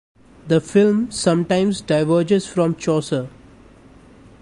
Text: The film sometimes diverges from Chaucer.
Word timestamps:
The 0.47 0.59
film 0.59 1.11
sometimes 1.11 1.79
diverges 1.81 2.47
from 2.47 2.73
Chaucer. 2.75 3.29